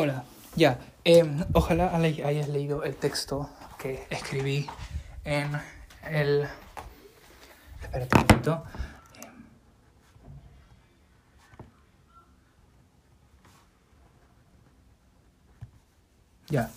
Hola, 0.00 0.22
ya. 0.54 0.78
em, 1.04 1.44
ojalá 1.54 1.90
hay- 1.96 2.22
hayas 2.22 2.48
leído 2.48 2.84
el 2.84 2.94
texto 2.94 3.50
que 3.78 4.06
escribí 4.10 4.68
en 5.24 5.50
el. 6.04 6.46
Espérate 7.82 8.16
un 8.16 8.22
momento. 8.26 8.64
Em. 9.22 9.32
Ya. 16.48 16.70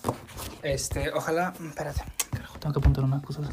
Este, 0.62 1.10
ojalá. 1.12 1.52
Espérate. 1.60 2.02
Carajo, 2.30 2.58
tengo 2.58 2.72
que 2.74 2.78
apuntar 2.80 3.04
unas 3.04 3.22
cosas. 3.22 3.46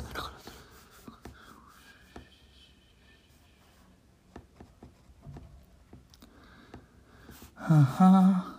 Ajá. 7.57 8.58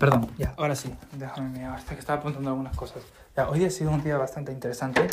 Perdón, 0.00 0.28
ya, 0.38 0.54
ahora 0.56 0.74
sí, 0.74 0.92
déjame 1.12 1.50
mirar, 1.50 1.74
hasta 1.74 1.94
que 1.94 2.00
estaba 2.00 2.18
apuntando 2.18 2.48
algunas 2.48 2.74
cosas. 2.74 3.02
Ya, 3.36 3.48
hoy 3.48 3.64
ha 3.66 3.70
sido 3.70 3.90
un 3.90 4.02
día 4.02 4.16
bastante 4.16 4.50
interesante, 4.50 5.06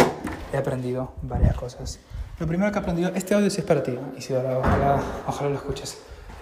he 0.54 0.58
aprendido 0.58 1.14
varias 1.22 1.56
cosas. 1.56 2.00
Lo 2.40 2.48
primero 2.48 2.72
que 2.72 2.80
he 2.80 2.82
aprendido, 2.82 3.12
este 3.14 3.36
audio 3.36 3.50
sí 3.50 3.60
es 3.60 3.68
para 3.68 3.84
ti, 3.84 4.00
Isidora, 4.18 4.58
ojalá, 4.58 5.02
ojalá 5.28 5.50
lo 5.50 5.56
escuches. 5.56 6.00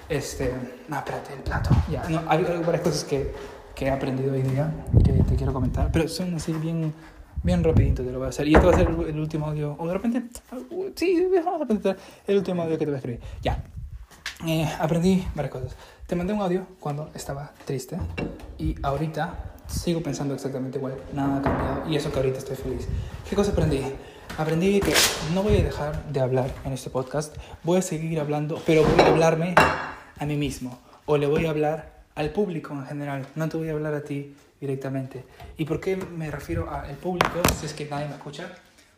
Este, 0.08 0.53
no, 0.88 0.98
espérate, 0.98 1.34
el 1.34 1.39
plato. 1.39 1.72
Ya, 1.89 2.08
no, 2.08 2.22
hay, 2.27 2.45
hay 2.45 2.63
varias 2.63 2.84
cosas 2.84 3.03
que, 3.05 3.34
que 3.73 3.86
he 3.86 3.89
aprendido 3.89 4.34
hoy 4.34 4.44
día 4.44 4.72
que 5.03 5.12
te 5.12 5.36
quiero 5.36 5.52
comentar, 5.52 5.91
pero 5.91 6.08
son 6.08 6.36
así 6.36 6.53
bien, 6.53 6.94
bien 7.41 7.64
rapidito 7.64 8.03
te 8.03 8.12
lo 8.12 8.20
voy 8.20 8.27
a 8.27 8.30
hacer. 8.30 8.48
Y 8.48 8.53
este 8.53 8.67
va 8.67 8.73
a 8.73 8.77
ser 8.77 8.88
el, 8.88 9.20
último 9.20 9.48
audio, 9.48 9.75
o 9.80 9.88
de 9.88 9.94
repente, 9.94 10.23
sí, 10.95 11.27
vamos 11.44 11.67
a 11.86 11.95
el 12.27 12.38
último 12.38 12.62
audio 12.62 12.77
que 12.77 12.86
te 12.86 12.91
voy 12.91 12.94
a 12.94 12.98
escribir. 12.98 13.22
Ya, 13.41 13.64
eh, 14.45 14.70
aprendí 14.80 15.25
varias 15.33 15.52
cosas. 15.52 15.75
Te 16.08 16.16
mandé 16.16 16.34
un 16.34 16.42
audio 16.42 16.67
cuando 16.80 17.09
estaba 17.16 17.52
triste 17.66 17.98
y 18.59 18.75
ahorita 18.84 19.56
sigo 19.67 20.03
pensando 20.03 20.36
exactamente 20.36 20.78
igual. 20.78 20.94
Nada 21.14 21.39
ha 21.39 21.42
cambiado 21.42 21.89
y 21.89 21.95
eso 21.95 22.11
que 22.11 22.17
ahorita 22.17 22.38
estoy 22.38 22.58
feliz. 22.58 22.88
¿Qué 23.28 23.36
cosa 23.36 23.53
aprendí? 23.53 23.81
Aprendí 24.38 24.81
que 24.81 24.94
no 25.33 25.42
voy 25.42 25.58
a 25.58 25.64
dejar 25.64 26.06
de 26.14 26.20
hablar 26.20 26.53
en 26.64 26.73
este 26.73 26.92
podcast. 26.92 27.36
Voy 27.64 27.80
a 27.80 27.81
seguir 27.81 28.20
hablando, 28.20 28.61
pero 28.67 28.83
voy 28.83 29.00
a 29.00 29.08
hablarme 29.08 29.56
a 29.58 30.26
mí 30.28 30.36
mismo 30.36 30.78
o 31.08 31.17
le 31.17 31.26
voy 31.26 31.48
a 31.48 31.50
hablar 31.50 32.03
al 32.14 32.30
público 32.30 32.72
en 32.73 32.86
general. 32.86 33.26
No 33.33 33.50
te 33.50 33.58
voy 33.58 33.70
a 33.70 33.72
hablar 33.72 33.95
a 33.95 34.03
ti 34.03 34.36
directamente. 34.61 35.23
¿Y 35.58 35.66
por 35.66 35.80
qué 35.80 35.95
me 35.95 36.30
refiero 36.30 36.70
al 36.70 36.98
público 36.98 37.42
si 37.59 37.66
es 37.66 37.73
que 37.73 37.86
nadie 37.86 38.08
me 38.08 38.14
escucha? 38.14 38.53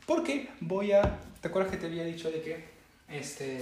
Porque 0.05 0.49
voy 0.59 0.91
a... 0.91 1.19
¿Te 1.39 1.47
acuerdas 1.47 1.71
que 1.71 1.77
te 1.77 1.85
había 1.85 2.03
dicho 2.03 2.29
de 2.29 2.41
que 2.41 2.65
este, 3.07 3.61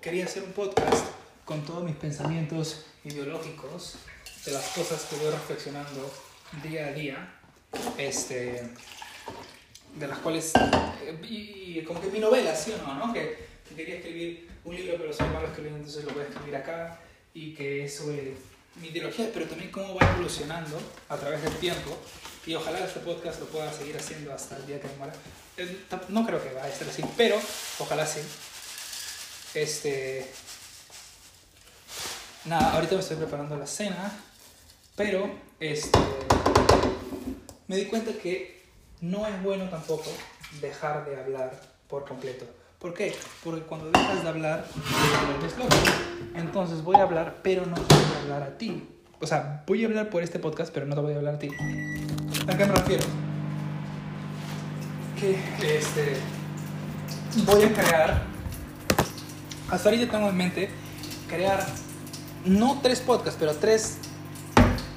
quería 0.00 0.24
hacer 0.24 0.42
un 0.42 0.52
podcast 0.52 1.21
con 1.52 1.66
todos 1.66 1.84
mis 1.84 1.96
pensamientos 1.96 2.86
ideológicos 3.04 3.96
de 4.46 4.52
las 4.52 4.68
cosas 4.68 5.02
que 5.02 5.16
voy 5.16 5.30
reflexionando 5.30 6.10
día 6.62 6.86
a 6.86 6.92
día, 6.92 7.34
este, 7.98 8.70
de 9.96 10.06
las 10.06 10.18
cuales, 10.20 10.50
eh, 11.02 11.18
y, 11.28 11.78
y 11.78 11.84
como 11.84 12.00
que 12.00 12.06
mi 12.06 12.20
novela, 12.20 12.56
¿sí 12.56 12.72
o 12.72 12.78
no? 12.86 13.06
no? 13.06 13.12
Que, 13.12 13.36
que 13.68 13.74
quería 13.74 13.96
escribir 13.96 14.48
un 14.64 14.74
libro, 14.74 14.94
pero 14.96 15.12
soy 15.12 15.28
malo 15.28 15.46
escribiendo, 15.46 15.80
entonces 15.80 16.04
lo 16.04 16.14
voy 16.14 16.22
a 16.22 16.28
escribir 16.28 16.56
acá, 16.56 16.98
y 17.34 17.52
que 17.52 17.84
es 17.84 17.96
sobre 17.98 18.32
mi 18.76 18.88
ideología, 18.88 19.28
pero 19.34 19.44
también 19.44 19.70
cómo 19.70 19.94
va 19.94 20.10
evolucionando 20.10 20.80
a 21.10 21.18
través 21.18 21.42
del 21.42 21.52
tiempo, 21.56 21.98
y 22.46 22.54
ojalá 22.54 22.82
este 22.82 23.00
podcast 23.00 23.40
lo 23.40 23.46
pueda 23.48 23.70
seguir 23.70 23.98
haciendo 23.98 24.32
hasta 24.32 24.56
el 24.56 24.66
día 24.66 24.80
que 24.80 24.88
me 24.88 24.94
muera. 24.96 25.12
Eh, 25.58 25.80
No 26.08 26.24
creo 26.24 26.42
que 26.42 26.54
vaya 26.54 26.74
a 26.74 26.78
ser 26.78 26.88
así, 26.88 27.04
pero 27.14 27.38
ojalá 27.78 28.06
sí. 28.06 28.20
Este. 29.52 30.32
Nada, 32.44 32.72
ahorita 32.74 32.94
me 32.94 33.00
estoy 33.00 33.16
preparando 33.16 33.56
la 33.56 33.66
cena, 33.66 34.12
pero 34.96 35.30
este. 35.60 35.98
Me 37.68 37.76
di 37.76 37.86
cuenta 37.86 38.12
que 38.12 38.62
no 39.00 39.26
es 39.26 39.42
bueno 39.42 39.68
tampoco 39.68 40.10
dejar 40.60 41.04
de 41.04 41.16
hablar 41.16 41.58
por 41.88 42.04
completo. 42.06 42.44
¿Por 42.78 42.94
qué? 42.94 43.14
Porque 43.44 43.62
cuando 43.62 43.90
dejas 43.90 44.22
de 44.22 44.28
hablar. 44.28 44.66
Entonces 46.34 46.82
voy 46.82 46.96
a 46.96 47.02
hablar, 47.02 47.38
pero 47.42 47.64
no 47.66 47.76
te 47.76 47.94
voy 47.94 48.04
a 48.04 48.22
hablar 48.22 48.42
a 48.42 48.58
ti. 48.58 48.88
O 49.20 49.26
sea, 49.26 49.62
voy 49.66 49.84
a 49.84 49.86
hablar 49.86 50.10
por 50.10 50.22
este 50.22 50.38
podcast, 50.38 50.72
pero 50.74 50.86
no 50.86 50.94
te 50.96 51.00
voy 51.00 51.12
a 51.14 51.16
hablar 51.16 51.36
a 51.36 51.38
ti. 51.38 51.48
¿A 52.48 52.56
qué 52.56 52.64
me 52.64 52.72
refiero? 52.72 53.04
Que 55.18 55.76
este. 55.76 56.16
Voy 57.46 57.62
a 57.62 57.72
crear 57.72 58.32
hasta 59.72 59.88
ahorita 59.88 60.10
tengo 60.10 60.28
en 60.28 60.36
mente 60.36 60.68
crear 61.26 61.66
no 62.44 62.80
tres 62.82 63.00
podcasts, 63.00 63.36
pero 63.38 63.54
tres 63.54 63.96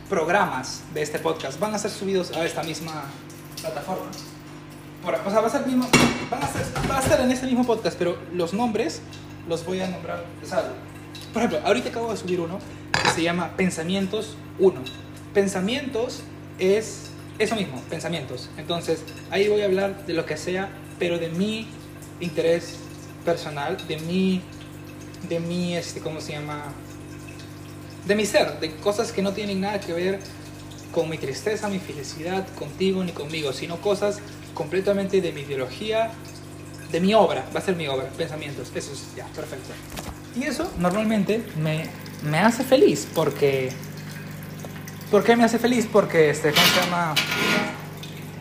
programas 0.10 0.82
de 0.94 1.02
este 1.02 1.20
podcast. 1.20 1.60
Van 1.60 1.74
a 1.74 1.80
ser 1.80 1.92
subidos 1.92 2.32
a 2.36 2.46
esta 2.46 2.64
misma 2.64 3.06
plataforma. 3.62 4.06
Por- 5.04 5.16
o 5.16 5.30
sea, 5.32 5.40
va 5.42 5.48
a 5.48 5.52
ser 5.52 5.66
mismo, 5.66 5.88
va 6.90 6.98
a 6.98 7.00
estar 7.02 7.20
en 7.22 7.32
este 7.32 7.46
mismo 7.46 7.66
podcast, 7.66 7.98
pero 7.98 8.18
los 8.34 8.54
nombres 8.54 9.02
los 9.48 9.66
voy 9.66 9.82
a 9.82 9.88
nombrar. 9.88 10.24
O 10.44 10.48
sea, 10.48 10.64
por 11.34 11.44
ejemplo, 11.44 11.60
ahorita 11.68 11.90
acabo 11.90 12.12
de 12.12 12.18
subir 12.18 12.40
uno 12.40 12.60
que 13.04 13.10
se 13.12 13.22
llama 13.24 13.52
Pensamientos 13.56 14.36
1. 14.60 14.82
Pensamientos 15.34 16.22
es 16.60 17.10
eso 17.38 17.56
mismo, 17.56 17.82
pensamientos. 17.90 18.50
Entonces, 18.58 19.04
ahí 19.30 19.48
voy 19.48 19.62
a 19.62 19.66
hablar 19.66 20.06
de 20.06 20.14
lo 20.14 20.26
que 20.26 20.38
sea, 20.38 20.70
pero 20.98 21.20
de 21.20 21.30
mi 21.30 21.68
interés 22.20 22.78
personal, 23.26 23.78
de 23.88 23.98
mi, 24.00 24.42
de 25.28 25.40
mi, 25.40 25.76
este, 25.76 26.00
¿cómo 26.00 26.22
se 26.22 26.32
llama? 26.34 26.64
De 28.08 28.16
mi 28.16 28.26
ser, 28.26 28.60
de 28.60 28.76
cosas 28.76 29.12
que 29.12 29.22
no 29.22 29.34
tienen 29.34 29.62
nada 29.62 29.80
que 29.80 29.94
ver 29.94 30.20
con 30.92 31.10
mi 31.10 31.18
tristeza, 31.18 31.68
mi 31.70 31.80
felicidad, 31.80 32.48
contigo 32.56 33.04
ni 33.04 33.12
conmigo, 33.12 33.52
sino 33.52 33.78
cosas 33.82 34.20
completamente 34.54 35.22
de 35.22 35.32
mi 35.32 35.42
ideología, 35.42 36.12
de 36.92 37.00
mi 37.02 37.14
obra, 37.14 37.46
va 37.54 37.60
a 37.60 37.64
ser 37.64 37.76
mi 37.76 37.88
obra, 37.88 38.08
pensamientos, 38.18 38.72
eso 38.74 38.94
es 38.94 39.16
ya, 39.16 39.26
perfecto. 39.28 39.72
Y 40.36 40.44
eso 40.44 40.72
normalmente 40.80 41.44
me, 41.62 41.86
me 42.24 42.40
hace 42.40 42.64
feliz 42.64 43.08
porque... 43.14 43.72
¿Por 45.12 45.24
qué 45.24 45.36
me 45.36 45.44
hace 45.44 45.60
feliz? 45.60 45.88
Porque, 45.92 46.30
este, 46.30 46.52
¿cómo 46.52 46.66
se 46.66 46.82
llama? 46.82 47.16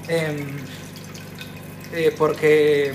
Em, 0.08 0.46
eh, 1.92 2.14
porque... 2.16 2.94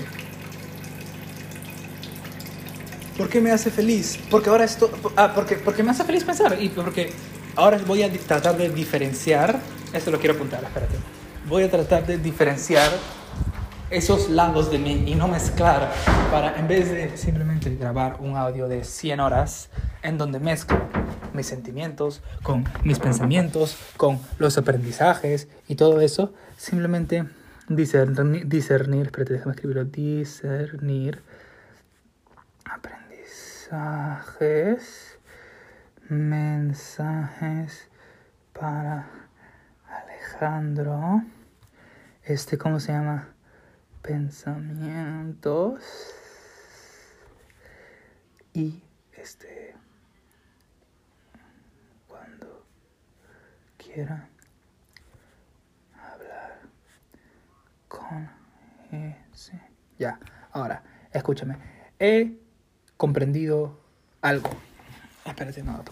¿Por 3.20 3.28
qué 3.28 3.42
me 3.42 3.50
hace 3.50 3.70
feliz? 3.70 4.18
Porque 4.30 4.48
ahora 4.48 4.64
esto... 4.64 4.90
Ah, 5.14 5.32
porque, 5.34 5.56
porque 5.56 5.82
me 5.82 5.90
hace 5.90 6.04
feliz 6.04 6.24
pensar 6.24 6.56
y 6.58 6.70
porque 6.70 7.12
ahora 7.54 7.78
voy 7.86 8.02
a 8.02 8.10
tratar 8.10 8.56
de 8.56 8.70
diferenciar... 8.70 9.60
Esto 9.92 10.10
lo 10.10 10.18
quiero 10.18 10.36
apuntar, 10.36 10.64
espérate. 10.64 10.94
Voy 11.46 11.64
a 11.64 11.70
tratar 11.70 12.06
de 12.06 12.16
diferenciar 12.16 12.90
esos 13.90 14.30
lados 14.30 14.70
de 14.70 14.78
mí 14.78 15.04
y 15.06 15.14
no 15.16 15.28
mezclar 15.28 15.92
para, 16.30 16.58
en 16.58 16.66
vez 16.66 16.90
de 16.90 17.14
simplemente 17.18 17.68
grabar 17.76 18.16
un 18.20 18.38
audio 18.38 18.68
de 18.68 18.84
100 18.84 19.20
horas 19.20 19.68
en 20.02 20.16
donde 20.16 20.40
mezclo 20.40 20.78
mis 21.34 21.44
sentimientos 21.44 22.22
con 22.42 22.64
mis 22.84 23.00
pensamientos, 23.00 23.76
con 23.98 24.18
los 24.38 24.56
aprendizajes 24.56 25.46
y 25.68 25.74
todo 25.74 26.00
eso, 26.00 26.32
simplemente 26.56 27.26
discernir, 27.68 28.48
discernir 28.48 29.06
espérate, 29.08 29.34
déjame 29.34 29.52
escribirlo, 29.52 29.84
discernir 29.84 31.20
aprendizajes, 32.64 32.99
mensajes 36.08 37.88
para 38.52 39.08
Alejandro, 39.86 41.22
este, 42.24 42.58
¿cómo 42.58 42.80
se 42.80 42.92
llama? 42.92 43.28
Pensamientos 44.02 45.84
y 48.52 48.82
este, 49.12 49.76
cuando 52.08 52.66
quiera 53.76 54.28
hablar 55.94 56.60
con 57.86 58.28
ese. 58.90 59.60
Ya, 59.96 60.18
ahora, 60.50 60.82
escúchame. 61.12 61.56
He 62.00 62.49
comprendido 63.00 63.80
algo. 64.20 64.50
Espérate, 65.24 65.62
no. 65.62 65.72
Ah, 65.72 65.82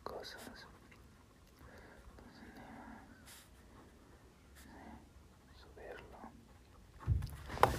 cosas 0.04 0.42
subirlo. 5.62 6.18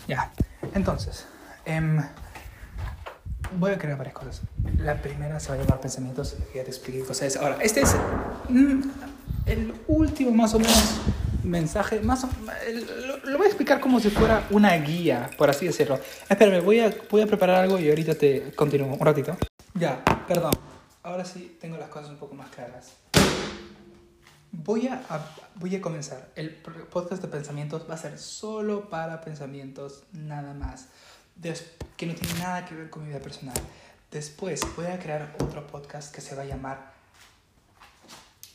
Ya, 0.07 0.33
entonces, 0.75 1.27
Em, 1.67 2.03
voy 3.59 3.73
a 3.73 3.79
crear 3.79 3.97
varias 3.97 4.15
cosas. 4.15 4.43
La 4.79 5.01
primera 5.01 5.41
se 5.41 5.49
va 5.49 5.55
a 5.55 5.59
llamar 5.59 5.81
pensamientos, 5.81 6.37
ya 6.55 6.63
te 6.65 6.71
expliqué 6.71 7.05
cosas. 7.05 7.37
Ahora, 7.37 7.59
este 7.61 7.81
es 7.81 7.95
mm, 8.49 8.83
el 9.47 9.75
último 9.89 10.31
más 10.31 10.55
o 10.55 10.59
menos 10.59 11.01
mensaje, 11.45 12.01
más 12.01 12.27
lo, 13.25 13.37
voy 13.37 13.47
a 13.47 13.49
explicar 13.49 13.81
como 13.81 14.01
si 14.01 14.11
fuera 14.11 14.47
una 14.51 14.75
guía, 14.77 15.31
por 15.37 15.51
así 15.51 15.67
decirlo. 15.67 15.99
Espérame, 16.29 16.65
voy 16.65 16.81
a, 16.81 16.95
voy 17.11 17.23
a 17.23 17.27
preparar 17.27 17.63
algo 17.63 17.79
y 17.79 17.89
ahorita 17.89 18.15
te 18.15 18.53
continúo 18.55 18.95
un 18.95 19.01
ratito. 19.01 19.37
Ya, 19.75 20.03
perdón. 20.27 20.53
Ahora 21.03 21.25
sí 21.25 21.59
tengo 21.61 21.77
las 21.77 21.89
cosas 21.89 22.11
un 22.11 22.17
poco 22.17 22.35
más 22.35 22.49
claras. 22.49 22.93
Voy 24.53 24.87
a, 24.87 25.03
voy 25.57 25.77
a 25.77 25.81
comenzar. 25.81 26.31
El 26.37 26.55
podcast 26.91 27.21
de 27.21 27.29
pensamientos 27.29 27.87
va 27.89 27.95
a 27.95 27.99
ser 27.99 28.19
solo 28.19 28.89
para 28.89 29.21
pensamientos, 29.21 30.05
nada 30.13 30.55
más. 30.55 30.89
Que 31.97 32.07
no 32.07 32.15
tiene 32.15 32.39
nada 32.39 32.65
que 32.65 32.75
ver 32.75 32.91
con 32.91 33.03
mi 33.03 33.09
vida 33.09 33.21
personal. 33.21 33.57
Después 34.11 34.61
voy 34.77 34.87
a 34.87 34.99
crear 34.99 35.35
otro 35.41 35.67
podcast 35.67 36.15
que 36.15 36.21
se 36.21 36.35
va 36.35 36.43
a 36.43 36.47
llamar 36.47 36.95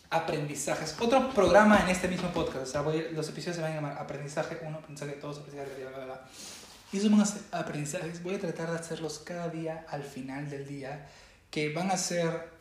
Aprendizajes. 0.09 0.95
Otro 0.99 1.29
programa 1.31 1.81
en 1.81 1.89
este 1.89 2.07
mismo 2.07 2.29
podcast. 2.29 2.63
O 2.63 2.65
sea, 2.65 2.81
los 2.81 3.29
episodios 3.29 3.57
se 3.57 3.61
van 3.61 3.73
a 3.73 3.75
llamar 3.75 3.97
Aprendizaje 3.97 4.59
1, 4.65 4.77
Aprendizaje 4.77 5.19
2, 5.21 5.37
Aprendizaje 5.37 5.81
bla, 5.81 5.89
bla, 5.89 6.05
bla. 6.05 6.29
Y 6.91 6.97
esos 6.97 7.11
van 7.11 7.21
a 7.21 7.25
ser 7.25 7.41
aprendizajes. 7.51 8.23
Voy 8.23 8.35
a 8.35 8.39
tratar 8.39 8.71
de 8.71 8.77
hacerlos 8.77 9.19
cada 9.19 9.49
día 9.49 9.85
al 9.89 10.03
final 10.03 10.49
del 10.49 10.67
día. 10.67 11.07
Que 11.51 11.71
van 11.73 11.91
a 11.91 11.97
ser 11.97 12.59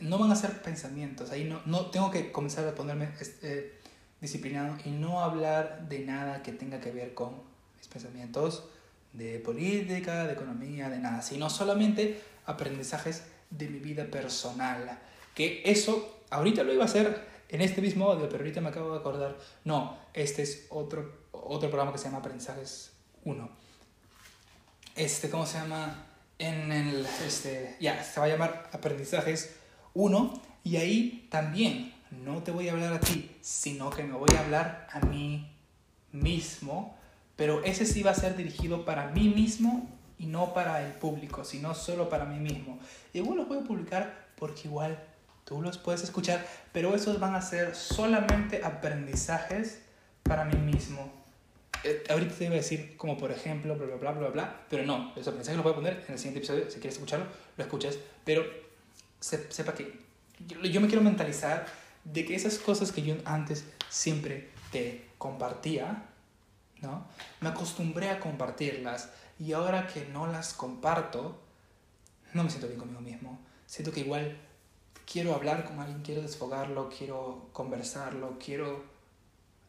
no 0.00 0.18
van 0.18 0.32
a 0.32 0.36
ser 0.36 0.62
pensamientos, 0.62 1.30
ahí 1.30 1.44
no, 1.44 1.60
no 1.66 1.90
tengo 1.90 2.10
que 2.10 2.32
comenzar 2.32 2.66
a 2.66 2.74
ponerme 2.74 3.10
este, 3.20 3.78
disciplinado 4.20 4.76
y 4.84 4.90
no 4.90 5.20
hablar 5.20 5.88
de 5.88 6.00
nada 6.00 6.42
que 6.42 6.52
tenga 6.52 6.80
que 6.80 6.90
ver 6.90 7.14
con 7.14 7.34
mis 7.76 7.88
pensamientos 7.88 8.64
de 9.14 9.38
política, 9.38 10.26
de 10.26 10.34
economía, 10.34 10.90
de 10.90 10.98
nada, 10.98 11.22
sino 11.22 11.48
solamente 11.48 12.20
aprendizajes 12.44 13.24
de 13.50 13.68
mi 13.68 13.78
vida 13.78 14.04
personal. 14.04 14.98
Que 15.34 15.62
eso 15.64 16.22
ahorita 16.30 16.62
lo 16.64 16.72
iba 16.72 16.82
a 16.82 16.86
hacer 16.86 17.26
en 17.48 17.60
este 17.60 17.80
mismo 17.80 18.10
audio, 18.10 18.28
pero 18.28 18.42
ahorita 18.42 18.60
me 18.60 18.68
acabo 18.68 18.92
de 18.92 18.98
acordar, 18.98 19.36
no, 19.64 19.96
este 20.12 20.42
es 20.42 20.66
otro, 20.70 21.26
otro 21.32 21.68
programa 21.68 21.92
que 21.92 21.98
se 21.98 22.04
llama 22.04 22.18
Aprendizajes 22.18 22.92
1. 23.24 23.48
Este, 24.96 25.30
¿cómo 25.30 25.46
se 25.46 25.58
llama? 25.58 26.06
En 26.38 26.72
el, 26.72 27.06
este, 27.26 27.76
ya, 27.80 28.02
se 28.02 28.18
va 28.18 28.26
a 28.26 28.28
llamar 28.28 28.68
Aprendizajes 28.72 29.56
uno, 29.94 30.34
y 30.64 30.76
ahí 30.76 31.28
también 31.30 31.94
no 32.10 32.42
te 32.42 32.50
voy 32.50 32.68
a 32.68 32.72
hablar 32.72 32.92
a 32.94 33.00
ti, 33.00 33.30
sino 33.40 33.90
que 33.90 34.02
me 34.02 34.14
voy 34.14 34.30
a 34.36 34.40
hablar 34.40 34.88
a 34.92 35.00
mí 35.00 35.50
mismo, 36.12 36.96
pero 37.36 37.62
ese 37.64 37.86
sí 37.86 38.02
va 38.02 38.12
a 38.12 38.14
ser 38.14 38.36
dirigido 38.36 38.84
para 38.84 39.08
mí 39.08 39.28
mismo 39.28 39.88
y 40.18 40.26
no 40.26 40.54
para 40.54 40.86
el 40.86 40.92
público, 40.92 41.44
sino 41.44 41.74
solo 41.74 42.08
para 42.08 42.24
mí 42.24 42.38
mismo. 42.38 42.78
Igual 43.12 43.38
los 43.38 43.48
voy 43.48 43.58
a 43.58 43.62
publicar 43.62 44.28
porque 44.36 44.62
igual 44.64 44.98
tú 45.44 45.60
los 45.60 45.78
puedes 45.78 46.02
escuchar, 46.02 46.46
pero 46.72 46.94
esos 46.94 47.20
van 47.20 47.34
a 47.34 47.42
ser 47.42 47.74
solamente 47.74 48.64
aprendizajes 48.64 49.80
para 50.22 50.44
mí 50.44 50.56
mismo. 50.56 51.12
Eh, 51.82 52.02
ahorita 52.08 52.34
te 52.34 52.44
iba 52.44 52.54
a 52.54 52.56
decir 52.56 52.96
como 52.96 53.18
por 53.18 53.30
ejemplo, 53.30 53.76
bla, 53.76 53.86
bla, 53.86 53.96
bla, 53.96 54.12
bla, 54.12 54.28
bla, 54.28 54.60
pero 54.70 54.84
no, 54.84 55.12
los 55.16 55.26
aprendizajes 55.26 55.56
los 55.56 55.64
voy 55.64 55.72
a 55.72 55.76
poner 55.76 56.04
en 56.06 56.12
el 56.12 56.18
siguiente 56.18 56.38
episodio, 56.38 56.70
si 56.70 56.78
quieres 56.78 56.94
escucharlo, 56.94 57.26
lo 57.56 57.64
escuchas, 57.64 57.98
pero 58.24 58.44
sepa 59.20 59.74
que 59.74 60.04
yo, 60.46 60.80
me 60.80 60.88
quiero 60.88 61.02
mentalizar 61.02 61.66
de 62.04 62.24
que 62.24 62.34
esas 62.34 62.58
cosas 62.58 62.92
que 62.92 63.02
yo 63.02 63.16
antes 63.24 63.64
siempre 63.88 64.50
te 64.72 65.04
compartía, 65.18 66.04
¿no? 66.84 67.06
Me 67.40 67.48
acostumbré 67.48 68.10
a 68.10 68.20
compartirlas 68.20 69.10
y 69.38 69.52
ahora 69.52 69.86
que 69.86 70.06
no 70.06 70.26
las 70.26 70.54
comparto, 70.54 71.40
no 72.32 72.44
me 72.44 72.50
siento 72.50 72.68
bien 72.68 72.78
conmigo 72.78 73.00
mismo. 73.00 73.40
Siento 73.66 73.90
que 73.92 74.00
igual 74.00 74.36
quiero 75.10 75.34
hablar 75.34 75.64
con 75.64 75.80
alguien, 75.80 76.02
quiero 76.02 76.22
desfogarlo, 76.22 76.88
quiero 76.88 77.48
conversarlo, 77.52 78.38
quiero... 78.38 78.84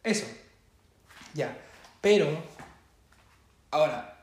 Eso. 0.04 0.26
Ya. 1.34 1.58
Pero, 2.02 2.28
ahora, 3.72 4.16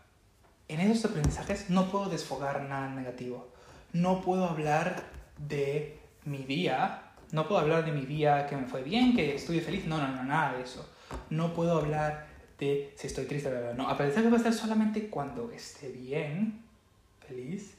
en 0.69 0.81
esos 0.81 1.11
aprendizajes 1.11 1.69
no 1.71 1.91
puedo 1.91 2.09
desfogar 2.09 2.63
nada 2.63 2.89
negativo. 2.89 3.49
No 3.93 4.21
puedo 4.23 4.47
hablar 4.47 5.05
de 5.37 6.01
mi 6.25 6.45
día, 6.45 7.13
no 7.33 7.49
puedo 7.49 7.61
hablar 7.61 7.85
de 7.85 7.93
mi 7.93 8.07
día 8.07 8.47
que 8.47 8.57
me 8.57 8.67
fue 8.67 8.83
bien, 8.83 9.15
que 9.15 9.35
estoy 9.35 9.61
feliz, 9.61 9.87
no, 9.87 9.99
no, 9.99 10.09
no, 10.09 10.23
nada 10.23 10.55
de 10.55 10.63
eso. 10.63 10.89
No 11.31 11.53
puedo 11.53 11.79
hablar 11.79 12.27
de 12.59 12.95
si 12.97 13.07
estoy 13.07 13.25
triste, 13.27 13.51
no. 13.77 13.89
Aprendizaje 13.89 14.29
va 14.29 14.37
a 14.37 14.43
ser 14.43 14.53
solamente 14.53 15.09
cuando 15.09 15.51
esté 15.51 15.89
bien, 15.89 16.63
feliz, 17.27 17.75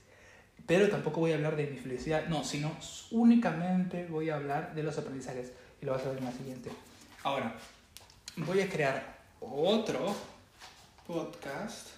pero 0.66 0.90
tampoco 0.90 1.20
voy 1.20 1.32
a 1.32 1.36
hablar 1.36 1.56
de 1.56 1.68
mi 1.68 1.78
felicidad, 1.78 2.28
no, 2.28 2.44
sino 2.44 2.72
únicamente 3.12 4.08
voy 4.08 4.30
a 4.30 4.36
hablar 4.36 4.74
de 4.74 4.84
los 4.84 4.98
aprendizajes 4.98 5.52
y 5.82 5.86
lo 5.86 5.94
vas 5.94 6.06
a 6.06 6.10
ver 6.10 6.20
en 6.20 6.26
la 6.26 6.32
siguiente. 6.32 6.72
Ahora, 7.24 7.56
voy 8.38 8.62
a 8.62 8.70
crear 8.70 9.18
otro 9.40 10.16
podcast. 11.06 11.90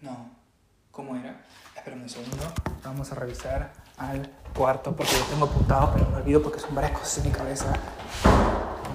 No, 0.00 0.30
¿cómo 0.90 1.16
era? 1.16 1.44
Espera 1.76 1.96
un 1.96 2.08
segundo. 2.08 2.44
Vamos 2.82 3.10
a 3.12 3.14
revisar 3.14 3.72
al 3.96 4.30
cuarto 4.54 4.94
porque 4.94 5.12
lo 5.18 5.24
tengo 5.24 5.44
apuntado, 5.46 5.92
pero 5.94 6.10
me 6.10 6.16
olvido 6.16 6.42
porque 6.42 6.60
son 6.60 6.74
varias 6.74 6.92
cosas 6.92 7.18
en 7.18 7.24
mi 7.24 7.30
cabeza. 7.30 7.72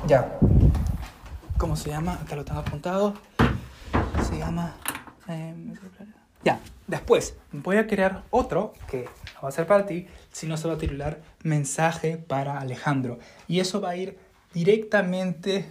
Ya. 0.07 0.39
¿Cómo 1.59 1.75
se 1.75 1.89
llama? 1.89 2.13
Acá 2.13 2.37
lo 2.37 2.45
tengo 2.45 2.61
apuntado. 2.61 3.15
Se 4.23 4.37
llama... 4.37 4.77
Em, 5.27 5.73
ya. 6.41 6.61
Después 6.87 7.35
voy 7.51 7.75
a 7.75 7.85
crear 7.85 8.23
otro 8.29 8.71
que 8.89 9.09
no 9.35 9.41
va 9.43 9.49
a 9.49 9.51
ser 9.51 9.67
para 9.67 9.85
ti, 9.85 10.07
sino 10.31 10.55
se 10.55 10.69
va 10.69 10.75
a 10.75 10.77
titular 10.77 11.19
Mensaje 11.43 12.17
para 12.17 12.59
Alejandro. 12.59 13.19
Y 13.49 13.59
eso 13.59 13.81
va 13.81 13.89
a 13.89 13.97
ir 13.97 14.17
directamente 14.53 15.69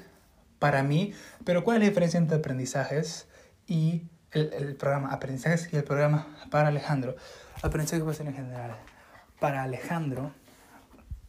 para 0.58 0.82
mí. 0.82 1.14
Pero 1.46 1.64
¿cuál 1.64 1.78
es 1.78 1.84
la 1.84 1.88
diferencia 1.88 2.18
entre 2.18 2.36
aprendizajes 2.36 3.26
y 3.66 4.02
el, 4.32 4.52
el 4.52 4.76
programa 4.76 5.10
Aprendizajes 5.10 5.72
y 5.72 5.76
el 5.76 5.84
programa 5.84 6.26
para 6.50 6.68
Alejandro. 6.68 7.16
Aprendizaje 7.62 8.02
va 8.02 8.10
a 8.10 8.14
ser 8.14 8.26
en 8.26 8.34
general. 8.34 8.76
Para 9.40 9.62
Alejandro, 9.62 10.32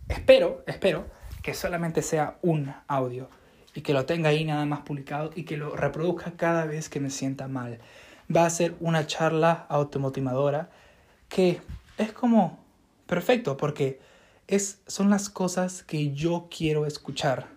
espero, 0.09 0.65
espero 0.67 1.05
que 1.41 1.53
solamente 1.53 2.01
sea 2.01 2.37
un 2.41 2.73
audio 2.89 3.29
y 3.75 3.81
que 3.81 3.93
lo 3.93 4.05
tenga 4.05 4.29
ahí 4.29 4.45
nada 4.45 4.65
más 4.65 4.81
publicado 4.81 5.31
y 5.35 5.43
que 5.43 5.57
lo 5.57 5.75
reproduzca 5.75 6.33
cada 6.37 6.65
vez 6.65 6.89
que 6.89 6.99
me 6.99 7.09
sienta 7.09 7.47
mal. 7.47 7.79
Va 8.35 8.45
a 8.45 8.49
ser 8.49 8.75
una 8.79 9.07
charla 9.07 9.65
automotivadora 9.69 10.69
que 11.27 11.61
es 11.97 12.11
como 12.11 12.59
perfecto 13.05 13.57
porque 13.57 13.99
es, 14.47 14.81
son 14.87 15.09
las 15.09 15.29
cosas 15.29 15.83
que 15.83 16.11
yo 16.11 16.47
quiero 16.55 16.85
escuchar. 16.85 17.47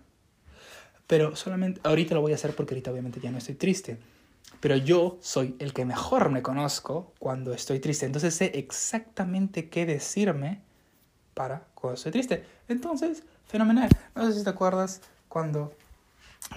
Pero 1.07 1.37
solamente 1.37 1.81
ahorita 1.85 2.15
lo 2.15 2.21
voy 2.21 2.33
a 2.33 2.37
hacer 2.37 2.55
porque 2.55 2.75
ahorita 2.75 2.91
obviamente 2.91 3.21
ya 3.21 3.31
no 3.31 3.39
estoy 3.39 3.55
triste 3.55 3.99
pero 4.63 4.77
yo 4.77 5.19
soy 5.21 5.57
el 5.59 5.73
que 5.73 5.85
mejor 5.85 6.31
me 6.31 6.41
conozco 6.41 7.13
cuando 7.19 7.53
estoy 7.53 7.81
triste. 7.81 8.07
Entonces 8.07 8.33
sé 8.33 8.53
exactamente 8.55 9.69
qué 9.69 9.87
decirme 9.87 10.61
para 11.35 11.65
cuando 11.75 11.97
estoy 11.97 12.13
triste. 12.13 12.45
Entonces, 12.69 13.25
fenomenal. 13.47 13.89
No 14.15 14.25
sé 14.25 14.39
si 14.39 14.45
te 14.45 14.51
acuerdas 14.51 15.01
cuando 15.29 15.75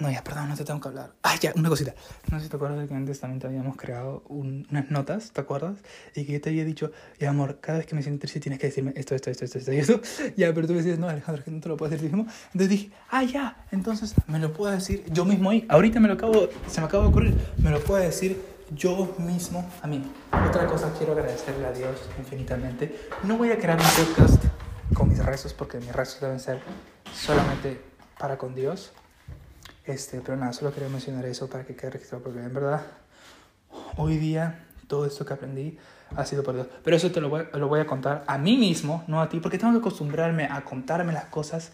no, 0.00 0.10
ya, 0.10 0.22
perdón, 0.22 0.48
no 0.48 0.56
te 0.56 0.64
tengo 0.64 0.80
que 0.80 0.88
hablar. 0.88 1.12
Ah, 1.22 1.36
ya, 1.40 1.52
una 1.56 1.68
cosita. 1.68 1.94
No 2.30 2.38
sé 2.38 2.44
si 2.44 2.50
te 2.50 2.56
acuerdas 2.56 2.80
de 2.80 2.86
que 2.86 2.94
antes 2.94 3.20
también 3.20 3.40
te 3.40 3.46
habíamos 3.46 3.76
creado 3.76 4.24
unas 4.28 4.90
notas, 4.90 5.30
¿te 5.30 5.40
acuerdas? 5.40 5.78
Y 6.14 6.26
que 6.26 6.34
yo 6.34 6.40
te 6.40 6.50
había 6.50 6.64
dicho, 6.64 6.92
ya, 7.18 7.30
amor, 7.30 7.60
cada 7.60 7.78
vez 7.78 7.86
que 7.86 7.94
me 7.94 8.02
siento 8.02 8.20
triste 8.20 8.40
tienes 8.40 8.58
que 8.58 8.66
decirme 8.66 8.92
esto, 8.94 9.14
esto, 9.14 9.30
esto, 9.30 9.44
esto, 9.44 9.58
esto 9.58 9.72
y 9.72 9.78
esto. 9.78 10.00
Ya, 10.36 10.52
pero 10.52 10.66
tú 10.66 10.74
me 10.74 10.80
decías, 10.80 10.98
no, 10.98 11.08
Alejandro, 11.08 11.42
que 11.44 11.50
no 11.50 11.60
te 11.60 11.68
lo 11.68 11.76
puedo 11.76 11.90
decir 11.90 12.10
mismo. 12.10 12.26
Entonces 12.46 12.68
dije, 12.68 12.90
ah, 13.10 13.22
ya, 13.22 13.64
entonces 13.70 14.14
me 14.26 14.38
lo 14.38 14.52
puedo 14.52 14.72
decir 14.72 15.04
yo 15.10 15.24
mismo 15.24 15.50
ahí. 15.50 15.64
Ahorita 15.68 15.98
me 15.98 16.08
lo 16.08 16.14
acabo, 16.14 16.48
se 16.68 16.80
me 16.80 16.86
acaba 16.86 17.04
de 17.04 17.08
ocurrir, 17.10 17.36
me 17.58 17.70
lo 17.70 17.80
puedo 17.80 18.02
decir 18.02 18.42
yo 18.74 19.14
mismo 19.18 19.68
a 19.82 19.86
mí. 19.86 20.04
Otra 20.48 20.66
cosa, 20.66 20.92
quiero 20.98 21.12
agradecerle 21.12 21.66
a 21.66 21.72
Dios 21.72 22.00
infinitamente. 22.18 23.08
No 23.22 23.38
voy 23.38 23.50
a 23.50 23.58
crear 23.58 23.78
un 23.78 23.86
podcast 24.04 24.44
con 24.92 25.08
mis 25.08 25.24
rezos 25.24 25.54
porque 25.54 25.78
mis 25.78 25.92
rezos 25.92 26.20
deben 26.20 26.40
ser 26.40 26.60
solamente 27.14 27.80
para 28.18 28.36
con 28.36 28.54
Dios 28.54 28.92
este, 29.86 30.20
pero 30.20 30.36
nada, 30.36 30.52
solo 30.52 30.72
quería 30.72 30.88
mencionar 30.88 31.24
eso 31.26 31.48
para 31.48 31.64
que 31.64 31.76
quede 31.76 31.90
registrado, 31.90 32.24
porque 32.24 32.40
en 32.40 32.52
verdad, 32.52 32.82
hoy 33.96 34.18
día, 34.18 34.66
todo 34.86 35.06
esto 35.06 35.24
que 35.24 35.34
aprendí 35.34 35.78
ha 36.14 36.24
sido 36.24 36.42
por 36.42 36.54
Dios. 36.54 36.66
Pero 36.82 36.96
eso 36.96 37.10
te 37.10 37.20
lo 37.20 37.28
voy, 37.28 37.44
lo 37.52 37.68
voy 37.68 37.80
a 37.80 37.86
contar 37.86 38.24
a 38.26 38.38
mí 38.38 38.56
mismo, 38.56 39.04
no 39.06 39.20
a 39.20 39.28
ti, 39.28 39.40
porque 39.40 39.58
tengo 39.58 39.72
que 39.72 39.78
acostumbrarme 39.78 40.44
a 40.44 40.64
contarme 40.64 41.12
las 41.12 41.26
cosas 41.26 41.72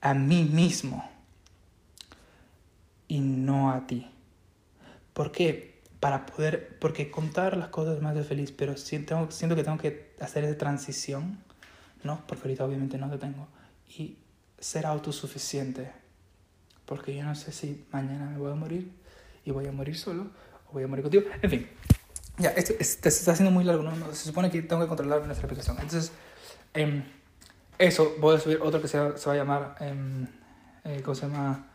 a 0.00 0.14
mí 0.14 0.44
mismo 0.44 1.08
y 3.08 3.20
no 3.20 3.70
a 3.70 3.86
ti. 3.86 4.10
¿Por 5.12 5.32
qué? 5.32 5.82
Para 6.00 6.26
poder, 6.26 6.78
porque 6.78 7.10
contar 7.10 7.56
las 7.56 7.68
cosas 7.68 8.00
más 8.00 8.14
de 8.14 8.24
feliz, 8.24 8.52
pero 8.52 8.76
siento, 8.76 9.30
siento 9.30 9.54
que 9.54 9.64
tengo 9.64 9.78
que 9.78 10.14
hacer 10.20 10.44
esa 10.44 10.56
transición, 10.56 11.38
¿no? 12.02 12.22
Porque 12.26 12.44
ahorita 12.44 12.64
obviamente 12.64 12.98
no 12.98 13.08
lo 13.08 13.18
tengo. 13.18 13.48
Y 13.98 14.16
ser 14.58 14.86
autosuficiente 14.86 15.99
porque 16.90 17.14
yo 17.14 17.22
no 17.22 17.36
sé 17.36 17.52
si 17.52 17.86
mañana 17.92 18.26
me 18.26 18.36
voy 18.36 18.50
a 18.50 18.56
morir 18.56 18.90
y 19.44 19.52
voy 19.52 19.66
a 19.68 19.72
morir 19.72 19.96
solo 19.96 20.26
voy 20.72 20.82
a 20.82 20.88
morir 20.88 21.02
contigo. 21.02 21.24
En 21.40 21.50
fin, 21.50 21.68
ya, 22.38 22.50
esto, 22.50 22.74
está 22.80 23.32
haciendo 23.32 23.50
muy 23.50 23.64
largo, 23.64 23.82
¿no? 23.82 23.92
Se 24.12 24.26
supone 24.26 24.50
que 24.50 24.62
tengo 24.62 24.82
que 24.82 24.88
controlar 24.88 25.24
nuestra 25.24 25.46
aplicación. 25.46 25.76
Entonces, 25.80 26.12
eh, 26.74 27.02
eso, 27.78 28.16
voy 28.18 28.36
a 28.36 28.40
subir 28.40 28.58
otro 28.60 28.82
que 28.82 28.88
se 28.88 28.98
se 29.16 29.26
va 29.28 29.34
a 29.34 29.36
llamar, 29.36 29.76
em, 29.80 30.26
eh, 30.84 31.00
¿cómo 31.04 31.14
se 31.14 31.28
llama? 31.28 31.66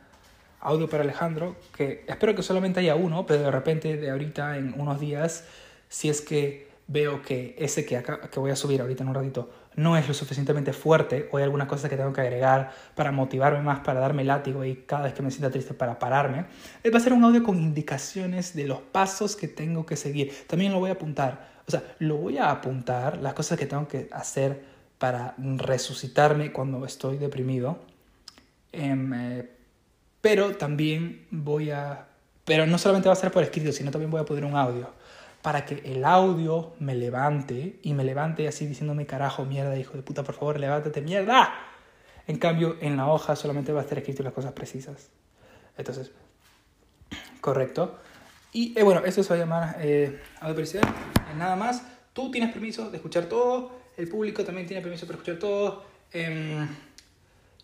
Audio 0.60 0.90
para 0.90 1.04
Alejandro, 1.04 1.56
que 1.76 2.04
espero 2.08 2.36
que 2.36 2.42
solamente 2.42 2.80
haya 2.80 2.96
uno, 2.96 3.26
pero 3.26 3.44
de 3.44 3.52
repente, 3.52 3.98
de 3.98 4.10
ahorita, 4.10 4.58
en 4.58 4.80
unos 4.80 5.00
días, 5.00 5.46
si 5.90 6.10
es 6.10 6.22
que 6.22 6.68
veo 6.88 7.22
que 7.22 7.56
ese 7.58 7.86
que, 7.86 7.98
acá, 7.98 8.30
que 8.30 8.40
voy 8.40 8.52
a 8.52 8.56
subir 8.56 8.82
ahorita 8.82 9.04
en 9.04 9.10
un 9.10 9.16
ratito 9.16 9.50
no 9.76 9.98
es 9.98 10.08
lo 10.08 10.14
suficientemente 10.14 10.74
fuerte 10.74 11.30
o 11.32 11.38
hay 11.38 11.44
alguna 11.44 11.68
cosa 11.68 11.90
que 11.90 11.98
tengo 11.98 12.14
que 12.14 12.22
agregar 12.22 12.72
para 12.96 13.12
motivarme 13.12 13.62
más, 13.62 13.82
para 13.82 14.00
darme 14.00 14.24
látigo 14.24 14.64
y 14.64 14.76
cada 14.76 15.04
vez 15.04 15.14
que 15.14 15.22
me 15.22 15.32
sienta 15.32 15.50
triste 15.50 15.74
para 15.74 16.00
pararme, 16.00 16.46
eh, 16.84 16.90
va 16.90 16.98
a 16.98 17.02
ser 17.02 17.14
un 17.14 17.24
audio 17.24 17.44
con 17.44 17.62
indicaciones 17.62 18.56
de 18.56 18.68
los 18.68 18.80
pasos 18.80 19.36
que 19.36 19.48
tengo 19.48 19.86
que 19.86 19.96
seguir. 19.96 20.34
También 20.48 20.72
lo 20.72 20.80
voy 20.80 20.90
a 20.90 20.94
apuntar, 20.94 21.50
o 21.68 21.72
sea, 21.72 21.84
lo 22.00 22.18
voy 22.18 22.38
a 22.38 22.52
apuntar, 22.52 23.18
las 23.18 23.34
cosas 23.34 23.58
que 23.58 23.66
tengo 23.66 23.88
que 23.88 24.08
hacer 24.12 24.64
para 24.98 25.36
resucitarme 25.38 26.52
cuando 26.52 26.86
estoy 26.86 27.18
deprimido. 27.18 27.80
Em, 28.72 29.14
eh, 29.14 29.50
pero 30.22 30.56
también 30.56 31.28
voy 31.32 31.72
a... 31.72 32.08
Pero 32.46 32.66
no 32.66 32.78
solamente 32.78 33.10
va 33.10 33.14
a 33.14 33.18
ser 33.18 33.32
por 33.32 33.44
escrito, 33.44 33.72
sino 33.72 33.92
también 33.92 34.12
voy 34.12 34.22
a 34.22 34.26
poner 34.26 34.46
un 34.46 34.56
audio 34.56 34.90
para 35.46 35.64
que 35.64 35.80
el 35.86 36.04
audio 36.06 36.74
me 36.80 36.96
levante 36.96 37.78
y 37.84 37.94
me 37.94 38.04
levante 38.04 38.48
así 38.48 38.66
diciéndome 38.66 39.06
carajo, 39.06 39.46
mierda, 39.46 39.78
hijo 39.78 39.96
de 39.96 40.02
puta, 40.02 40.24
por 40.24 40.34
favor, 40.34 40.60
levántate, 40.60 41.02
mierda. 41.02 41.54
En 42.26 42.40
cambio, 42.40 42.78
en 42.82 42.98
la 42.98 43.08
hoja 43.08 43.36
solamente 43.36 43.72
va 43.72 43.82
a 43.82 43.84
estar 43.84 43.96
escrito 44.00 44.24
las 44.24 44.34
cosas 44.34 44.54
precisas. 44.54 45.12
Entonces, 45.78 46.10
correcto. 47.42 48.00
Y 48.54 48.74
eh, 48.76 48.82
bueno, 48.82 49.04
esto 49.06 49.22
se 49.22 49.30
va 49.30 49.36
a 49.36 49.38
llamar 49.38 49.76
eh, 49.82 50.20
audio 50.40 50.64
eh, 50.64 50.82
Nada 51.38 51.56
más, 51.56 51.84
tú 52.12 52.32
tienes 52.32 52.52
permiso 52.52 52.90
de 52.90 52.98
escuchar 52.98 53.26
todo, 53.26 53.70
el 53.98 54.08
público 54.08 54.44
también 54.44 54.66
tiene 54.66 54.82
permiso 54.82 55.06
para 55.06 55.20
escuchar 55.20 55.38
todo. 55.38 55.84
Em, 56.12 56.68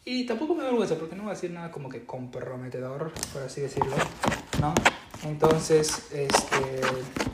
y 0.05 0.27
tampoco 0.27 0.53
me 0.53 0.61
da 0.61 0.69
vergüenza 0.69 0.93
porque 0.99 1.15
no 1.15 1.23
voy 1.23 1.31
a 1.31 1.33
decir 1.33 1.49
nada 1.49 1.71
como 1.71 1.89
que 1.89 2.05
comprometedor, 2.05 3.11
por 3.33 3.41
así 3.41 3.61
decirlo, 3.61 3.95
¿no? 4.61 4.75
Entonces, 5.23 6.11
este 6.11 7.30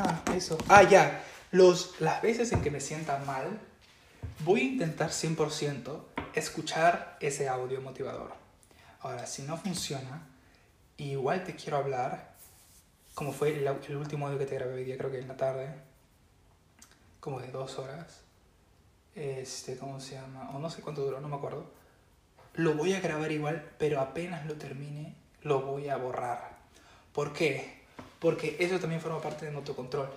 Ah, 0.00 0.22
eso. 0.32 0.56
Ah, 0.68 0.84
ya. 0.84 1.24
Los, 1.50 2.00
las 2.00 2.22
veces 2.22 2.52
en 2.52 2.62
que 2.62 2.70
me 2.70 2.80
sienta 2.80 3.18
mal, 3.18 3.58
voy 4.44 4.60
a 4.60 4.64
intentar 4.64 5.10
100% 5.10 6.04
escuchar 6.34 7.16
ese 7.20 7.48
audio 7.48 7.80
motivador. 7.80 8.32
Ahora, 9.00 9.26
si 9.26 9.42
no 9.42 9.56
funciona, 9.56 10.22
igual 10.98 11.42
te 11.42 11.56
quiero 11.56 11.78
hablar, 11.78 12.34
como 13.14 13.32
fue 13.32 13.56
el, 13.56 13.66
el 13.66 13.96
último 13.96 14.26
audio 14.26 14.38
que 14.38 14.46
te 14.46 14.54
grabé 14.54 14.74
hoy 14.74 14.84
día, 14.84 14.96
creo 14.96 15.10
que 15.10 15.18
en 15.18 15.26
la 15.26 15.36
tarde, 15.36 15.68
como 17.18 17.40
de 17.40 17.50
dos 17.50 17.78
horas. 17.78 18.20
Este, 19.16 19.76
¿cómo 19.76 19.98
se 19.98 20.14
llama? 20.14 20.50
O 20.54 20.60
no 20.60 20.70
sé 20.70 20.80
cuánto 20.80 21.02
duró, 21.04 21.20
no 21.20 21.26
me 21.26 21.34
acuerdo. 21.34 21.72
Lo 22.54 22.74
voy 22.74 22.92
a 22.92 23.00
grabar 23.00 23.32
igual, 23.32 23.68
pero 23.78 24.00
apenas 24.00 24.46
lo 24.46 24.54
termine, 24.54 25.16
lo 25.42 25.62
voy 25.62 25.88
a 25.88 25.96
borrar. 25.96 26.56
¿Por 27.12 27.32
qué? 27.32 27.77
Porque 28.18 28.56
eso 28.58 28.78
también 28.78 29.00
forma 29.00 29.20
parte 29.20 29.46
de 29.46 29.56
autocontrol. 29.56 30.08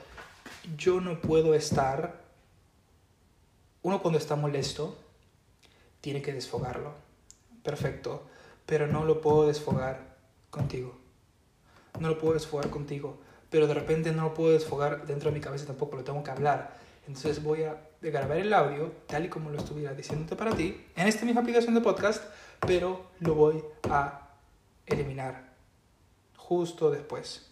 Yo 0.77 1.01
no 1.01 1.20
puedo 1.20 1.53
estar, 1.53 2.22
uno 3.81 4.01
cuando 4.01 4.17
está 4.17 4.36
molesto, 4.36 4.98
tiene 6.01 6.22
que 6.22 6.34
desfogarlo, 6.34 6.93
perfecto, 7.63 8.24
pero 8.65 8.88
no 8.88 9.05
lo 9.05 9.22
puedo 9.22 9.48
desfogar 9.48 10.17
contigo. 10.50 10.98
No 12.00 12.08
lo 12.08 12.17
puedo 12.17 12.34
desfogar 12.34 12.70
contigo, 12.70 13.20
pero 13.50 13.67
de 13.67 13.74
repente 13.74 14.12
no 14.12 14.24
lo 14.24 14.34
puedo 14.34 14.53
desfogar 14.53 15.05
dentro 15.05 15.29
de 15.29 15.36
mi 15.36 15.41
cabeza 15.41 15.65
tampoco, 15.65 15.98
lo 15.98 16.03
tengo 16.03 16.24
que 16.24 16.31
hablar. 16.31 16.79
Entonces 17.08 17.43
voy 17.43 17.63
a 17.63 17.81
grabar 18.01 18.38
el 18.38 18.53
audio 18.53 18.91
tal 19.08 19.25
y 19.25 19.29
como 19.29 19.50
lo 19.50 19.58
estuviera 19.58 19.93
diciéndote 19.93 20.36
para 20.36 20.55
ti 20.55 20.86
en 20.96 21.08
esta 21.08 21.25
misma 21.25 21.41
aplicación 21.41 21.75
de 21.75 21.81
podcast, 21.81 22.24
pero 22.65 23.12
lo 23.20 23.36
voy 23.36 23.63
a 23.89 24.29
eliminar 24.86 25.53
justo 26.36 26.89
después. 26.89 27.50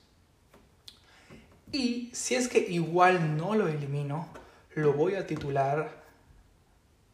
Y 1.72 2.10
si 2.14 2.36
es 2.36 2.48
que 2.48 2.60
igual 2.60 3.38
no 3.38 3.56
lo 3.56 3.68
elimino, 3.68 4.28
lo 4.76 4.94
voy 4.94 5.16
a 5.16 5.28
titular 5.28 6.04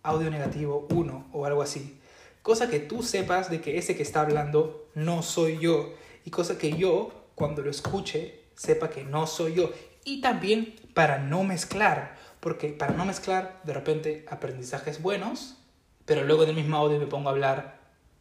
audio 0.04 0.30
negativo 0.30 0.88
1 0.90 1.30
o 1.34 1.46
algo 1.46 1.62
así. 1.62 2.00
Cosa 2.42 2.70
que 2.70 2.80
tú 2.80 3.02
sepas 3.02 3.50
de 3.50 3.60
que 3.60 3.78
ese 3.78 3.96
que 3.96 4.04
está 4.04 4.22
hablando 4.22 4.88
no 4.94 5.24
soy 5.24 5.58
yo. 5.60 5.94
Y 6.26 6.30
cosa 6.30 6.58
que 6.58 6.78
yo, 6.78 7.12
cuando 7.36 7.62
lo 7.62 7.72
escuche, 7.72 8.44
sepa 8.56 8.90
que 8.90 9.04
no 9.04 9.28
soy 9.28 9.56
yo. 9.56 9.72
Y 10.04 10.22
también 10.22 10.76
para 10.94 11.18
no 11.18 11.44
mezclar. 11.44 12.16
Porque 12.40 12.70
para 12.70 12.94
no 12.94 13.06
mezclar, 13.06 13.60
de 13.64 13.74
repente, 13.74 14.26
aprendizajes 14.30 15.02
buenos, 15.02 15.58
pero 16.06 16.24
luego 16.24 16.44
en 16.44 16.50
el 16.50 16.56
mismo 16.56 16.78
audio 16.78 17.00
me 17.00 17.08
pongo 17.08 17.30
a 17.30 17.32
hablar 17.32 17.80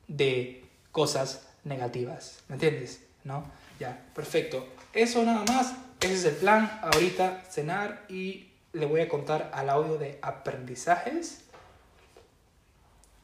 de 0.09 0.65
cosas 0.91 1.47
negativas. 1.65 2.43
¿Me 2.49 2.55
entiendes? 2.55 3.05
¿No? 3.25 3.45
Ya, 3.79 4.07
perfecto. 4.15 4.67
Eso 4.95 5.23
nada 5.23 5.45
más. 5.45 5.75
Ese 6.01 6.15
es 6.15 6.25
el 6.25 6.37
plan. 6.37 6.81
Ahorita 6.83 7.43
cenar 7.51 8.05
y 8.09 8.53
le 8.73 8.87
voy 8.87 9.01
a 9.01 9.09
contar 9.09 9.51
al 9.55 9.71
audio 9.71 9.99
de 9.99 10.19
aprendizajes. 10.23 11.45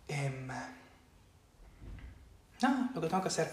Eh, 0.08 0.32
no, 2.62 2.90
lo 2.94 3.00
que 3.00 3.08
tengo 3.08 3.22
que 3.22 3.28
hacer. 3.28 3.50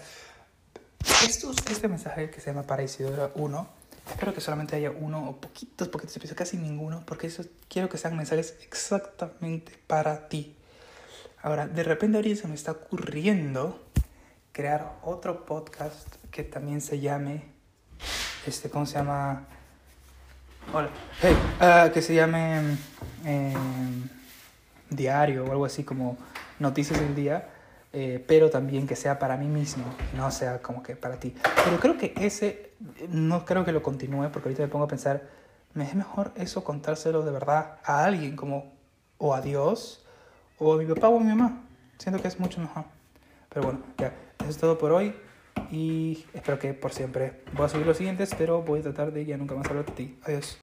Estos, 1.24 1.56
este 1.70 1.88
mensaje 1.88 2.30
que 2.30 2.40
se 2.40 2.50
llama 2.50 2.64
para 2.64 2.82
Isidora 2.82 3.32
1, 3.34 3.68
espero 4.10 4.34
que 4.34 4.40
solamente 4.40 4.76
haya 4.76 4.90
uno 4.90 5.28
o 5.30 5.40
poquitos, 5.40 5.88
poquitos 5.88 6.16
episodios, 6.16 6.38
casi 6.38 6.56
ninguno, 6.56 7.02
porque 7.06 7.26
eso 7.26 7.44
quiero 7.68 7.88
que 7.88 7.98
sean 7.98 8.16
mensajes 8.16 8.56
exactamente 8.60 9.72
para 9.86 10.28
ti. 10.28 10.56
Ahora, 11.42 11.66
de 11.66 11.82
repente 11.82 12.18
ahorita 12.18 12.42
se 12.42 12.48
me 12.48 12.54
está 12.54 12.72
ocurriendo 12.72 13.82
crear 14.52 14.98
otro 15.02 15.46
podcast 15.46 16.16
que 16.30 16.42
también 16.44 16.80
se 16.80 17.00
llame 17.00 17.57
este, 18.48 18.70
¿cómo 18.70 18.86
se 18.86 18.94
llama? 18.94 19.42
Hola. 20.72 20.88
Hey, 21.20 21.36
ah, 21.60 21.90
que 21.92 22.00
se 22.00 22.14
llame 22.14 22.78
em, 23.24 24.08
diario 24.88 25.44
o 25.44 25.52
algo 25.52 25.66
así 25.66 25.84
como 25.84 26.16
noticias 26.58 26.98
del 26.98 27.14
día, 27.14 27.50
eh, 27.92 28.24
pero 28.26 28.48
también 28.48 28.86
que 28.86 28.96
sea 28.96 29.18
para 29.18 29.36
mí 29.36 29.46
mismo, 29.46 29.84
no 30.16 30.30
sea 30.30 30.62
como 30.62 30.82
que 30.82 30.96
para 30.96 31.16
ti. 31.16 31.34
Pero 31.62 31.78
creo 31.78 31.98
que 31.98 32.14
ese, 32.16 32.72
no 33.10 33.44
creo 33.44 33.66
que 33.66 33.72
lo 33.72 33.82
continúe, 33.82 34.30
porque 34.32 34.48
ahorita 34.48 34.62
me 34.62 34.68
pongo 34.68 34.86
a 34.86 34.88
pensar, 34.88 35.28
me 35.74 35.84
es 35.84 35.94
mejor 35.94 36.32
eso 36.34 36.64
contárselo 36.64 37.22
de 37.24 37.32
verdad 37.32 37.76
a 37.84 38.04
alguien, 38.04 38.34
como, 38.34 38.72
o 39.18 39.34
a 39.34 39.42
Dios, 39.42 40.06
o 40.58 40.72
a 40.72 40.78
mi 40.78 40.86
papá 40.86 41.08
o 41.08 41.18
a 41.18 41.20
mi 41.20 41.28
mamá. 41.28 41.64
Siento 41.98 42.20
que 42.22 42.28
es 42.28 42.40
mucho 42.40 42.60
mejor. 42.60 42.84
Pero 43.50 43.66
bueno, 43.66 43.80
ya, 43.98 44.14
eso 44.40 44.50
es 44.50 44.56
todo 44.56 44.78
por 44.78 44.92
hoy 44.92 45.14
y 45.70 46.24
espero 46.32 46.58
que 46.58 46.72
por 46.74 46.92
siempre. 46.92 47.42
Voy 47.52 47.66
a 47.66 47.68
subir 47.68 47.86
los 47.86 47.96
siguientes, 47.96 48.34
pero 48.36 48.62
voy 48.62 48.80
a 48.80 48.82
tratar 48.84 49.12
de 49.12 49.24
ya 49.24 49.36
nunca 49.36 49.54
más 49.54 49.66
hablar 49.68 49.84
de 49.84 49.92
ti. 49.92 50.16
Adiós. 50.24 50.56